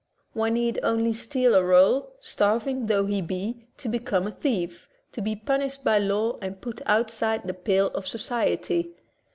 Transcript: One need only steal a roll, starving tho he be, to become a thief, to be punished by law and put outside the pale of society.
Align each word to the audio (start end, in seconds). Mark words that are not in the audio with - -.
One 0.33 0.55
need 0.55 0.79
only 0.81 1.13
steal 1.13 1.53
a 1.53 1.63
roll, 1.63 2.13
starving 2.21 2.87
tho 2.87 3.05
he 3.05 3.21
be, 3.21 3.67
to 3.77 3.87
become 3.87 4.25
a 4.25 4.31
thief, 4.31 4.89
to 5.11 5.21
be 5.21 5.35
punished 5.35 5.83
by 5.83 5.99
law 5.99 6.39
and 6.41 6.59
put 6.59 6.81
outside 6.87 7.43
the 7.45 7.53
pale 7.53 7.89
of 7.91 8.07
society. 8.07 8.95